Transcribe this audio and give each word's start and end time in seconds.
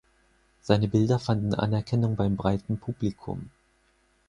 Seine 0.63 0.87
Bilder 0.87 1.19
fanden 1.19 1.53
Anerkennung 1.53 2.15
beim 2.15 2.35
breiten 2.35 2.79
Publikum. 2.79 3.51